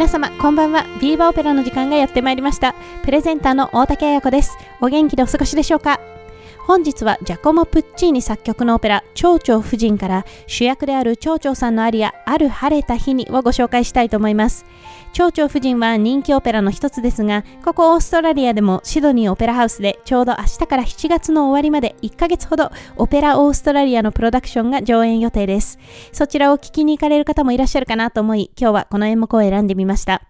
[0.00, 0.86] 皆様こんばんは。
[0.98, 2.74] ビーバーオペラの時間がやってまいりました。
[3.04, 4.56] プレゼンターの大竹彩子です。
[4.80, 6.00] お元気でお過ごしでしょうか？
[6.66, 14.64] 本日はジャコモ・プッチーニ作曲のオペラ「蝶々夫人」から主役である蝶々さんのアリア「ある晴れた日に」をご紹介したいと思います。
[15.12, 25.80] 蝶々夫人は人気オペラの一つですがここオーストラリアでもシドニーオペラハウスでちょうど明日から7月の終わりまで1ヶ月ほどオペラオーストラリアのプロダクションが上演予定です。
[26.12, 30.29] そちらを聞きに行かれる方もいらっしゃるかなと思い今日はこの演目を選んでみました。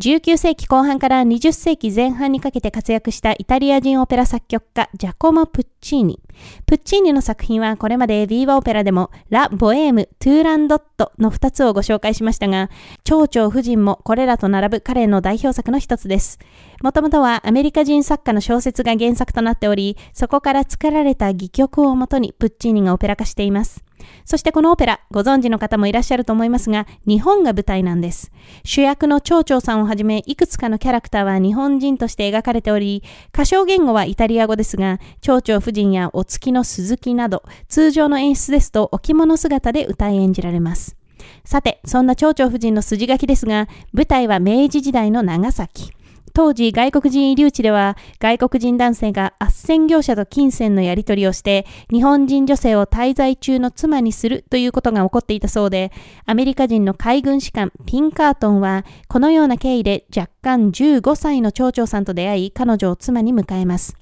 [0.00, 6.22] 19世紀後半から20世紀前半にかけて活躍したイタリア人オペラ作曲家ジャコモ・プッチーニ。
[6.64, 12.70] プッチーニの作品はこれまでビーバオペラでもラ・ボエーム、トゥーランドットの2つをご紹介しましたが、
[13.04, 16.38] 蝶々夫人もこれらと並ぶ彼の代表作の一つです。
[16.82, 23.84] もともとはアメリカ人作家の小説が原作となっており、そこから作られた戯曲をもとにプッチーニがオペラ化しています。
[24.24, 28.32] そしてこのオペラ、ご存知の方もいらっしゃると思いますが、日本が舞台なんです。
[28.64, 40.96] 主役の蝶々さんをはじめ、いくつかのキャラクターは日本人として描かれており、歌唱言語はイタリア語ですが、蝶々夫人やお月の鈴木など、通常の演出ですとお着物姿で歌い演じられます。
[41.44, 45.92] さて、そんな蝶々夫人の筋書きですが、舞台は明治時代の長崎。
[46.40, 55.92] 当時外国人遺留地では外国人男性が斡旋業者と金銭のやり取りをして日本人女性を滞在中の妻にするということが起こっていたそうで
[56.24, 63.94] アメリカ人の海軍士官ピンカートンはこのような経緯で若干15歳の町長さんと出会い彼女を妻に迎えます。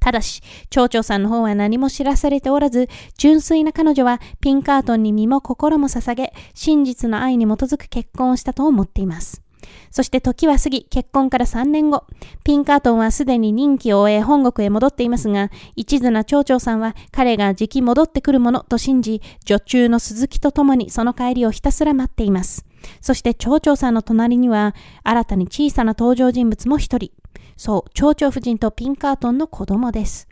[0.00, 9.42] ただし、町長さんの方は何も知らされておらず、純粋な彼女はピンカートンに身も心も捧げ、真実の愛に基づく結婚をしたと思っています。
[9.90, 12.04] そして時は過ぎ、結婚から3年後、
[12.44, 22.64] ピンカートンはすでに任期を終え本国へ戻っていますが、一途な町長さんは彼がじき戻ってくるものと信じ、女中の鈴木と共にその帰りをひたすら待っています。
[23.00, 27.10] そして町長さんの隣には、新たに小さな登場人物も一人。
[27.56, 30.28] そう、町長夫人とピンカートンの子供です。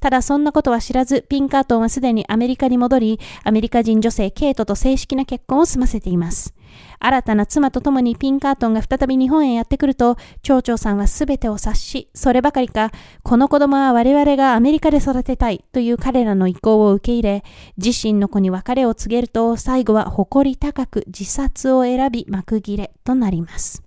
[0.00, 6.54] ただそんなことは知らず、ピンカートンはすでにアメリカに戻り、アメリカ人女性ケイトと正式な結婚を済ませています。
[6.98, 12.90] 新たな妻と共にピンカートンが再び日本へやってくると、町長さんは全てを察し、そればかりか、
[13.22, 17.44] この子供は我々がアメリカで育てたいという彼らの意向を受け入れ、
[17.76, 23.85] 自身の子に別れを告げると、最後は誇り高く自殺を選び幕切れとなります。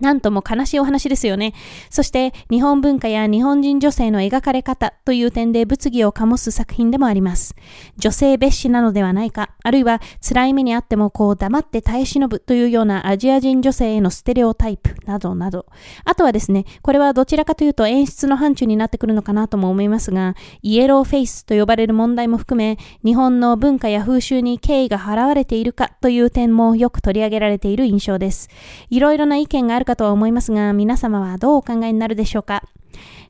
[0.00, 1.54] なんとも悲しいお話ですよね。
[1.90, 7.54] そして日本文化や日本人女性の描かれ方という点で物議を醸す作品でもあります。
[7.98, 15.66] 女性蔑視なのではないか、あるいは辛い目にあってもこう黙って耐え忍ぶというようなアジア人女性へのステレオタイプなどなど。
[16.04, 28.48] あとはですね、これはどちらかというと演出の範疇になってくるのかなとも思いますが、イエローフェイスと呼ばれる問題も含め、日本の文化や風習に敬意が払われているかという点もよく取り上げられている印象です。
[28.90, 32.62] いろいろな意見があるるかとは思いますが、皆様はどうお考えになるでしょうか？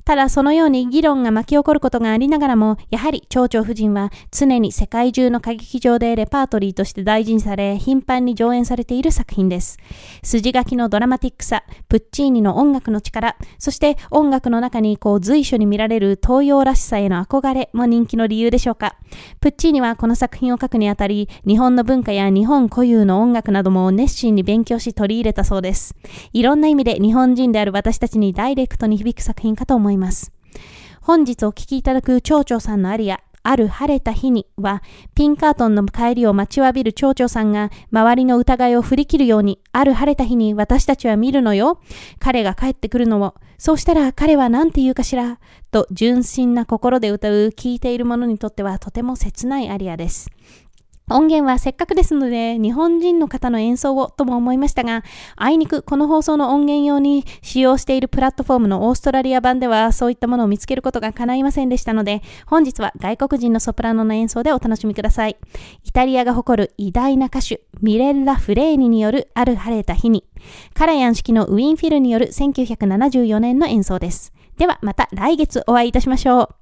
[0.05, 9.79] ただそのように議論が巻き起こることがありながらも、やはり蝶々夫人は常に世界中の歌劇場でレパートリーとして大事にされ、頻繁に上演されている作品です。
[10.23, 18.97] 筋書きのドラマティックさ、プッチーニの音楽の力、そして音楽の中にこう随所に見られる東洋らしさへの憧れも人気の理由でしょうか。
[19.41, 25.95] プッチーニはこの作品を書くにあたり、日本の文化や日本固有の音楽なども熱心に勉強し取り入れたそうです。
[26.33, 30.33] いろんな意味で日本人である私たちにダイレクトに響く作品かと思います。
[31.01, 34.83] 本日お聴きいただく蝶々さんのアリア、ある晴れた日には、
[35.15, 41.81] ピンカートンの帰りを待ちわびる蝶々さんが、周りの疑いを振り切るように、ある晴れた日に私たちは見るのよ。
[42.21, 43.35] 彼が帰ってくるのを。
[43.59, 45.39] そうしたら彼は何て言うかしら。
[45.71, 50.31] と純真な心で歌う聴いている者にとってはとても切ないアリアです。
[51.17, 55.03] 音源はせっかくですので日本人の方の演奏をとも思いましたが、
[55.37, 65.37] あいにくこの放送の音源用に使用しているプラットフォームのオーストラリア版ではそういったものを見つけることが叶いませんでしたので、本日は外国人のソプラノの演奏でお楽しみください。
[65.85, 70.25] イタリアが誇る偉大な歌手、ミレッラ・フレーニによるある晴れた日に、
[70.75, 74.33] カラヤン式のウィンフィルによる1974年の演奏です。
[74.59, 76.62] ではまた来月お会いいたしましょう。